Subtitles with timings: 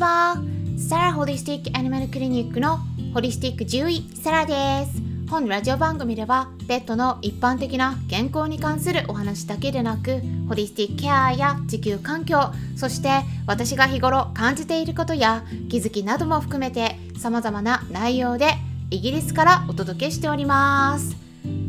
[0.00, 0.42] ちは。
[0.78, 2.78] サラホリスティックアニマルクリニックの
[3.12, 5.02] ホリスティック獣医サラです。
[5.28, 13.10] 本ラジオ番組ではペットの一般的な健康に関するお話だけでなくホリスティックケアや地球環境そして
[13.46, 18.54] 私が日頃感じていることや気づきなども含めて様々な内容で
[18.90, 21.14] イギリスからお届けしております。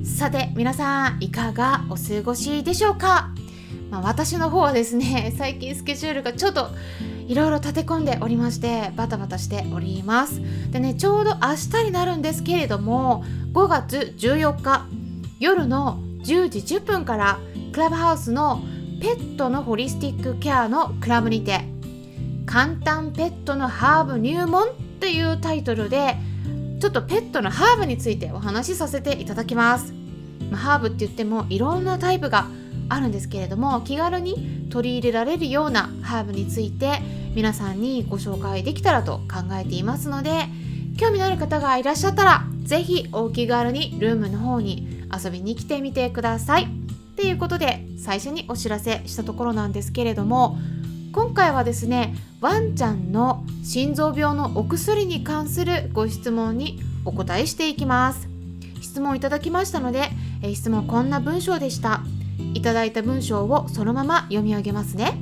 [0.06, 3.30] さて皆さんいかがお過ごしでしょうか？
[3.92, 6.70] まあ、私の方はですね最近スケジュールがちょっと
[7.32, 10.42] いろいろ立て込んでおりましてバタバタしております。
[10.70, 13.24] でねちょうど明日になるんですけれども
[13.54, 14.86] 5月14日
[15.40, 17.40] 夜の10時10分から
[17.72, 18.62] クラブハウスの
[19.00, 21.62] ペットのホリスティックケアのクラブにて
[22.46, 26.18] 簡単ペットのハーブ入門っていうタイトルで
[26.82, 29.94] ちょっとペットのハーブについてお話しさせていただきます、
[30.50, 32.48] ま、ハーブって言ってもいろんなタイプが
[32.94, 37.00] あるんですけれども気軽に取り入れられるようなハーブについて
[37.36, 40.32] 皆さんにご紹介できたらと考えていますので
[40.98, 46.68] 興味のある方がいらっしゃったら是非お気軽にルームの方に遊びに来てみてください。
[47.16, 50.58] ということで最初にお知らせしたところなんですけれども
[51.12, 58.28] 今回はですねワンちゃんの心臓病のお薬に関するご質問にお答えしていきます
[58.82, 60.10] 質問いただきましたので、
[60.54, 62.02] 質問こんな文章でした
[62.54, 65.18] いただいた文章をそのまま読み上げますね。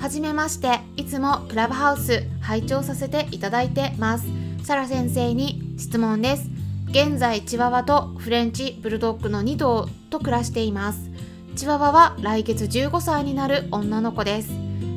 [0.00, 0.80] はじめまして。
[0.96, 4.26] いつもクラブハウス拝聴させていただいてます。
[4.62, 6.50] サラ先生に質問です。
[6.90, 11.10] 現在チワワとフレンチブルドッグの2頭と暮らしています。
[11.56, 14.50] チワワは来月15歳になる女の子です。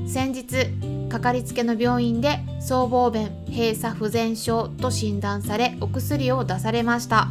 [0.07, 0.67] 先日
[1.09, 7.29] かかりつけの病院で僧帽弁閉鎖不全症と診断されお薬を出されました。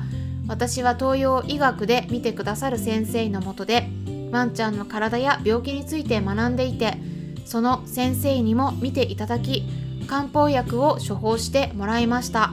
[0.49, 3.89] 私は東洋医学で見てくださる先生のもとで
[4.31, 6.99] ワンちゃんの体や病気について学んでいて
[7.45, 9.65] その先生にも見ていただき
[10.07, 12.53] 漢方薬を処方してもらいました。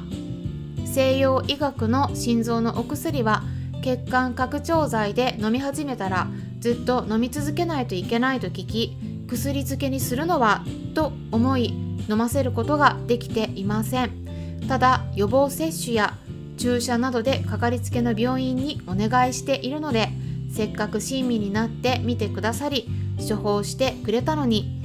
[0.86, 3.44] 西洋医学の心臓のお薬は
[3.84, 6.28] 血管拡張剤で飲み始めたら
[6.60, 8.98] ずっと飲み続けないといけないと聞き
[9.28, 10.64] 薬漬けにするのは
[10.94, 11.74] と思い
[12.08, 14.24] 飲ませることができていません。
[14.68, 16.18] ただ予防接種や
[16.64, 20.08] 注射などでかかりつけの病院にお願いしているので
[20.50, 22.88] せっかく親身になって見てくださり
[23.18, 24.82] 処方してくれたのに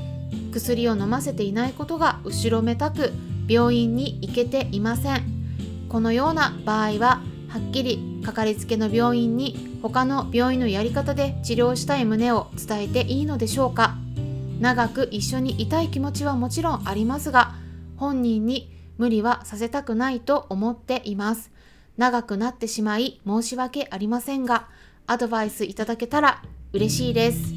[0.52, 3.12] 薬を飲ませていないことが後ろめたく
[3.46, 5.22] 病院に行けていません。
[5.88, 13.94] このような場合ははっきりかかりつけの病院に他の病院のやり方で治療したい旨を伝えていいのでしょうか。
[14.58, 17.54] 長く一緒にいたい気持ちはもちろんありますが
[17.96, 21.52] 本人に無理はさせたくないと思っています。
[21.98, 24.68] 長くなってしまい申し訳ありませんが、
[25.08, 26.42] アドバイスいただけたら
[26.72, 27.52] 嬉しいです。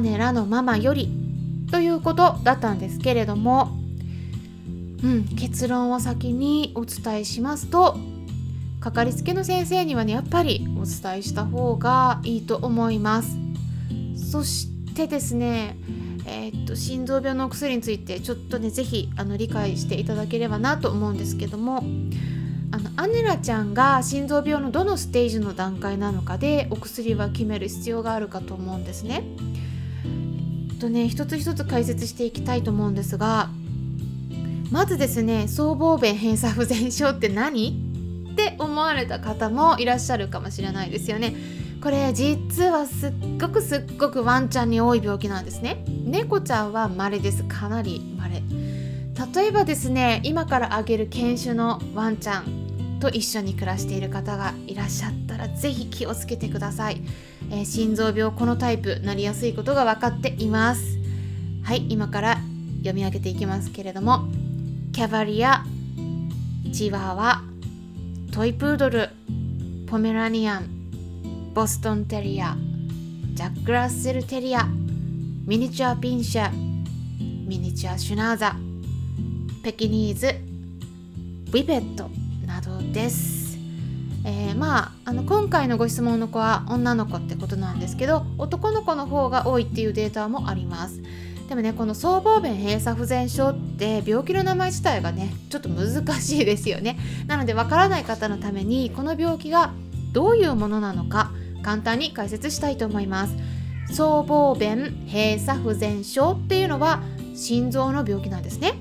[0.00, 1.10] 姉らのママより
[1.70, 3.70] ということだったんですけれども、
[5.02, 7.98] うん、結論を先にお伝えしますと、
[8.80, 13.36] かかりつけの先生にはね、やっぱりお伝えした方がいいと思います。
[14.16, 15.76] そしてですね、
[16.24, 21.82] えー、っと心臓病のお薬についてちょっとね是非あの理解していただければなと思うんですけども
[22.72, 29.24] あのアネラちゃんが心臓病のどのステージの段階なのかでお薬は決める必要があるかと思うんですね。
[30.70, 33.50] えっとね一つ一つ解説していきたいと思うんですが
[34.70, 37.88] まずですね僧帽弁閉鎖不全症って何？
[38.32, 41.34] って思われた方もいらっしゃるかもしれないですよね。
[41.82, 45.84] これ実はすっごくすっごくワンちゃんに多い病気なんですね。
[46.04, 47.42] 猫ちゃんは稀です。
[47.44, 48.42] かなり稀。
[49.34, 52.59] 例えばですね今からあげる犬種のワンちゃん
[53.00, 57.02] と一緒に暮らしている方がいらっしゃったら是非気をつけてください、
[57.50, 60.98] えー、心臓病このタイプなりやすいことが分かっています。
[61.62, 62.38] はい今から
[62.78, 64.28] 読み上げていきますけれども
[64.92, 65.64] キャバリア
[66.72, 67.42] チワワ
[68.32, 69.10] トイプードル
[69.86, 72.56] ポメラニアンボストンテリア
[73.34, 74.64] ジャック・ラッセル・テリア
[75.46, 78.56] ミニチュア・ピンシャミニチュア・シュナーザ
[79.62, 82.29] ペキニーズウィペット。
[82.92, 83.58] です。
[84.24, 91.00] えー、まああの今回のご質問の子は女の子ってことなんですけど男の子の方が多いっていうデータもあります。
[91.48, 96.98] でもねこの僧帽弁閉鎖不全症って病気の名前自体がねちょっと難しいですよね。
[97.26, 99.72] なのでわからない方のためにこの病気が
[100.12, 101.32] どういうものなのか
[101.62, 103.34] 簡単に解説したいと思います。
[103.92, 107.02] 僧帽弁閉鎖不全症っていうのは
[107.34, 108.74] 心臓の病気なんですね。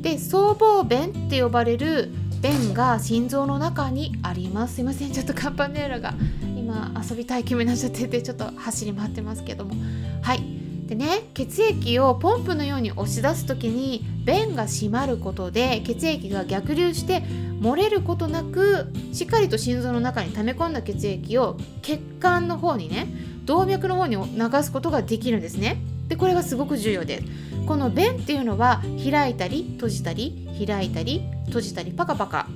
[0.00, 2.12] で僧帽弁って呼ばれる
[2.46, 4.76] 弁が心臓の中にあります。
[4.76, 5.10] すいません。
[5.10, 6.14] ちょっとカンパネーラが
[6.56, 9.74] 今遊びたい気分になっちゃっててちょっと走り回ってますけども。
[10.22, 10.42] はい。
[10.86, 17.22] でね血液をポンプのように押し出す時に弁が閉まることで血液が逆流して
[17.60, 23.08] 漏れることなくしっかりと心臓の中に溜め込んだ血液を血管の方にね
[23.44, 25.78] 動脈の方に流すことができるんですね。
[26.06, 27.24] でこれがすごく重要です。
[27.66, 32.46] この弁っていうのは開いたり閉じたり開いたり閉じたりパカパカ。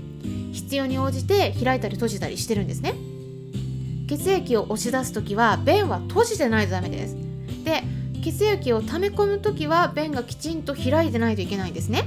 [0.53, 2.95] 必要に応じて開いたり閉じたりしてるんですね。
[4.09, 7.17] 血液を押し出す時は便は閉じてないとダメです。
[7.65, 7.83] で
[8.23, 12.05] 血液を溜め込む時は便がきちんと開いてないといけないんですね。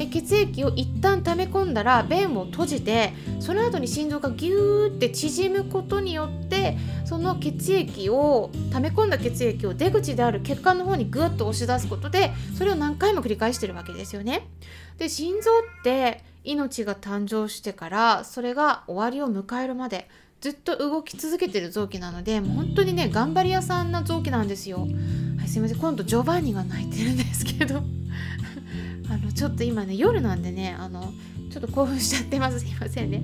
[0.00, 14.48] で血液を一旦溜め込んだら便を閉じてその後に心臓がギューって縮むことによってその血液を溜め込んだ血液を出口である血管の方にグッと押し出すことでそれを何回も繰り返してるわけですよね。
[14.96, 15.50] で心臓
[15.80, 20.08] って命が誕生してからそれが終わりを迎えるまで
[20.40, 24.86] ずっと動き続けてる臓器なのでもう本当にね頑張り屋さんな臓器なんですよ。
[25.38, 27.82] はい、すいません今度ジョバンニが泣いてるんですけど
[29.10, 31.12] あのちょっと今ね夜なんでねあの
[31.50, 32.60] ちょっと興奮しちゃってます。
[32.64, 33.22] すいませんね。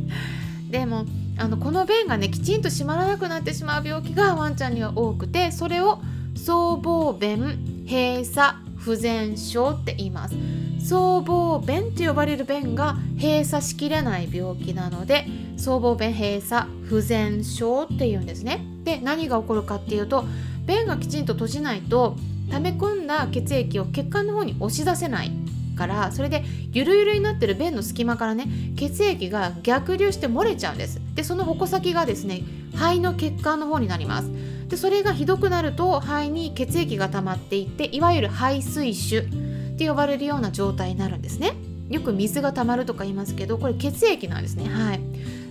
[0.69, 1.07] でも
[1.39, 6.01] あのこの弁がねきちんと閉まらなくなってしまう病気がワンちゃんには多くてそれを
[6.35, 10.35] 僧帽弁閉鎖不全症って言います。
[10.81, 18.65] 僧帽弁と呼ばれる弁が閉鎖しきれない病気なので僧帽弁閉鎖不全症っていうんですね。
[18.83, 20.25] で何が起こるかっていうと
[20.67, 22.17] 便がきちんと閉じないと
[22.51, 25.46] 溜め込んだ血液を血管の方に押し出せない。
[25.77, 31.01] からそれでゆるゆるになってる便の隙間からね血液が逆流して漏れちゃうんです。
[31.15, 32.43] でその矛先がですね
[32.75, 34.31] 肺の血管の方になります。
[34.69, 41.53] でそれがひどくなると肺に血液が溜まっていっていわゆる肺水腫って呼ばれるような状態になるんですね。
[41.89, 44.69] よく水が溜まるとか言いますけどこれ血液なんですね。
[44.69, 45.01] はい。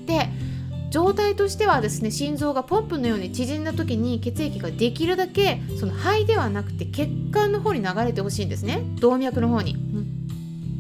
[0.06, 0.30] で
[0.92, 8.82] 状態としてはですね心臓がポンプのように縮んだ時に血液ができるだけその肺ではなくて血管の方に流れてほしいんですね。
[9.00, 9.76] 動脈の方に。
[9.76, 10.05] うん、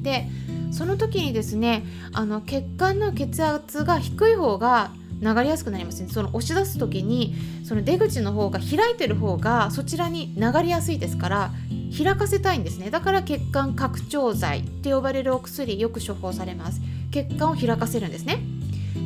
[0.05, 0.29] で
[0.71, 4.91] その時にですねあの血管の血圧が低い方が
[5.21, 6.09] 流れやすくなりますね。
[6.09, 11.51] その押し出す時にその出口の方が開いてる方がそちらに流れやすいですから
[11.97, 12.89] 開かせたいんですね。
[12.89, 16.81] だから血管拡張剤って呼ばれるお薬よく処方されます。
[17.11, 18.39] 血管を開かせるんですね。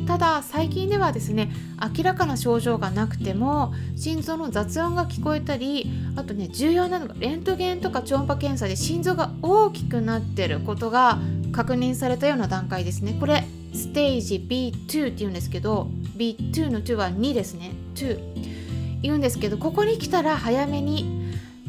[0.06, 1.50] ただ最近ではですね
[1.96, 11.18] 明らかな症状がなくても心臓の雑音が聞こえたりあとね重要なのがレントゲンとか超音波検査で心臓が大きくなってることが
[11.52, 13.16] 確認されたような段階ですね。
[13.18, 17.72] これステージ B2 って言うんですけど B2 の2は2ですね。
[17.94, 21.20] 2言うんですけどここに来たら早めに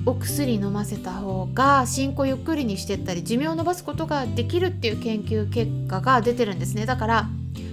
[0.05, 6.85] お薬飲ませた方が進行ゆっくりにしてったり寿命を延ばすことができるっていう研究結果が出てるんですね。
[6.85, 7.29] だから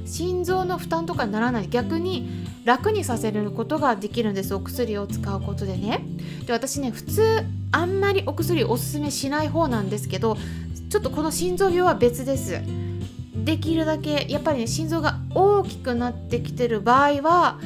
[0.08, 1.68] 心臓の負担とかにならない。
[1.68, 2.28] 逆に
[2.64, 4.54] 楽にさせることができるんです。
[4.54, 6.04] お薬を使うことでね。
[6.46, 10.36] で私ね普通あんまりお薬おすすめしない方なんですけど
[10.90, 12.60] ちょっとこの心臓病は別です。
[13.34, 17.58] できるだけやっぱりね心臓が大きくなってきてる場合は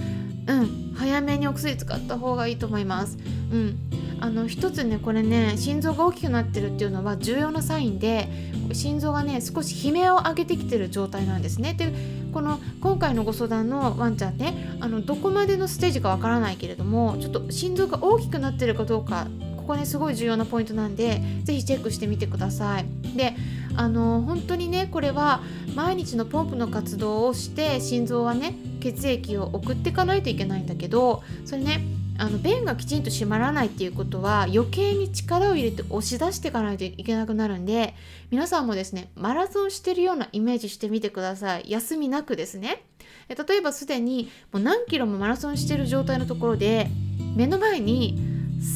[0.46, 3.18] うん早めにお薬使った方がいいと思います。
[3.52, 3.78] うん。
[4.20, 8.28] あの一つねこれね心臓が大きくなってるっていうのは重要なサインで
[8.72, 11.74] 心臓がね少し悲鳴を上げてきてる状態なんですね。
[11.74, 11.92] で
[12.32, 22.86] この今回のご相談のワンちゃんねあのどこまでのステージかわからないけれどもちょっと心臓が大きくなってるかどうかここねすごい重要なポイントなんで是非チェックしてみてください。
[23.16, 23.36] で
[23.76, 25.40] あの本当にねこれは
[25.74, 31.80] 毎日のポンプの活動をして心臓はね血液を送っていかないといけないんだけどそれね
[32.18, 37.94] あの便がきちんと閉まらないっていうことは余計に力を入れて押し出していかないといけなくなるんで
[38.30, 41.64] 皆さんもですねマラソンしてるようなイメージしてみてください。
[41.68, 42.84] 休みなくですね。
[43.28, 46.88] 例えばすでにもう何キロもマラソンしてる状態のところで
[47.34, 48.18] 目の前に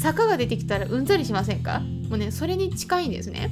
[0.02, 1.81] 坂が出てきたらうんざりしませんか？
[2.09, 3.50] もうねそれに近いんですね。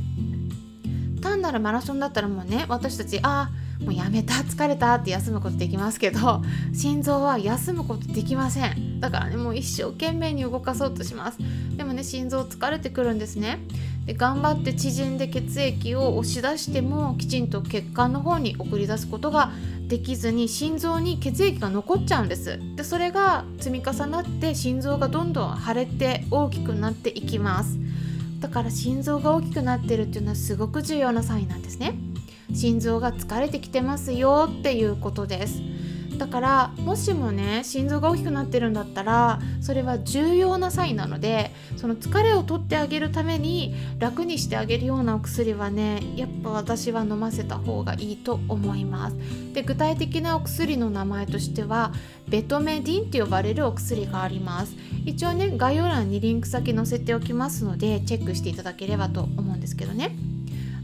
[1.22, 9.00] 単なるマラソンだったらもうね私たちああもうやめた疲れたって休むことできますけど心臓は休むことできません。
[9.00, 11.38] だからねもう一生懸命に動かそうとします。
[11.76, 13.58] でもね心臓疲れてくるんですね。
[14.06, 19.50] で頑張って縮んで血液を押し出してもきちんと血管の方に送り出すことが
[19.88, 22.58] できずに心臓に血液が残っちゃうんです。
[22.76, 27.78] でそれが積み重なって心臓がどんどん腫れて大きくなっていきます。
[28.40, 31.94] だから心臓が大きくなってるっていうのはすごく重要なサインなんですね。
[32.52, 35.62] 心臓が疲れてきてますよっていうことです。
[36.18, 49.16] だからもしもね心臓が大きくなってるんだったらそれは重要なサインなのでその疲れを取ってあげるために楽にしてあげるようなお薬はねやっぱ私は飲ませた方がいいと思います。
[49.52, 51.92] で具体的なお薬の名前としては
[52.28, 54.76] ベトメディンって呼ばれるお薬があります。
[55.04, 60.33] 一応ね概要欄にリンク先載せておきますのでチェックしていただければと思うんですけどね。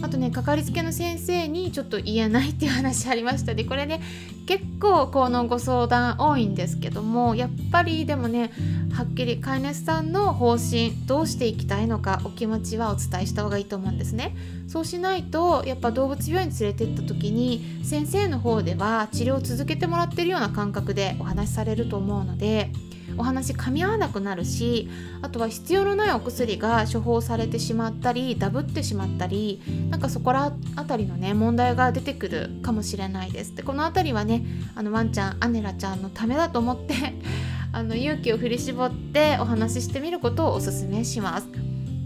[0.02, 3.54] あとねかかりつけの先生にちょっと言えないっていう話ありました。
[3.54, 4.00] でこれね
[4.46, 8.50] 結構このご相談多いんですけどもやっぱりでもね
[8.92, 14.34] はっきり飼い主さんの方針どうしていきたいのかお気持ちはお伝えした方がいいと思うんですね。
[14.66, 22.70] そうしないとやっぱ動物病院に連れてった時に先生の方では治療を続けてもらってるような感覚でお話しされると思うので
[23.16, 24.88] お話噛み合わなくなるし
[25.22, 36.94] あとは必要のないお薬が処方されてしまったりダブってしまったりなんかそこら辺りのね問題が出てくるかもしれないですでこの辺りはねあのワンちゃんアネラちゃんのためだと思って
[37.72, 41.46] あの勇気を振り絞ってお話ししてみることをおすすめします。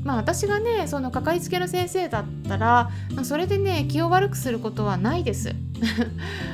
[0.03, 2.91] まあ私がねそのかかりつけの先生だったら
[3.23, 5.55] それでね気を悪くすることはないです。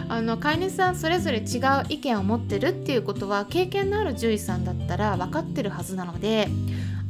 [0.08, 6.48] あの飼い主さんそれぞれ違う意見を持ってるっていうことは経験のある獣医さんだったら分かってるはずなので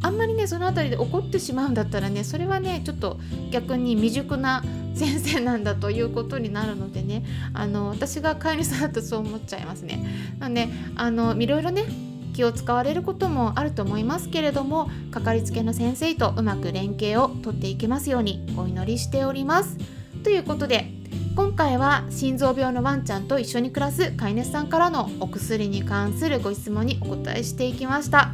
[0.03, 3.19] あんまりねその辺りで怒ってしまうんだったらねそれはねちょっと
[3.51, 4.63] 逆に未熟な
[4.95, 7.25] 先生なんだということになるのでね
[7.55, 10.05] あの私が飼い主さんだとそう思っちゃいますね。
[10.39, 11.85] なんであのいろいろね
[12.33, 19.77] 気を使われることもあると思いますけれどもかかりつけの先生とうまく連携をとっていけますようにお祈りしております。
[20.23, 21.00] ということで
[21.41, 28.33] 今回は心臓病のワンちゃんと一緒に暮らす飼い主さんからのお薬に関するご質問にお答えしていきました。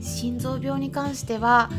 [0.00, 1.70] 心臓病に関しては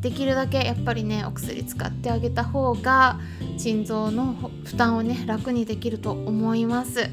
[0.00, 3.20] できるだけやっぱりねお薬使ってあげた方が
[3.58, 7.10] 心臓の負担をね楽にできると思います。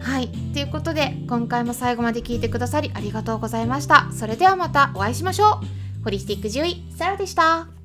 [0.00, 0.28] はい。
[0.54, 4.08] ということで今回も最後まで聞いてくださりありがとうございました。
[4.12, 5.60] それではまたお会いしましょ
[6.00, 6.02] う。
[6.02, 7.75] ホリスティック獣医サラでした。